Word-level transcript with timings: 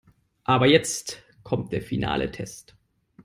Aber 0.45 0.65
jetzt 0.65 1.19
kommt 1.43 1.71
der 1.71 1.83
finale 1.83 2.31
Test. 2.31 2.75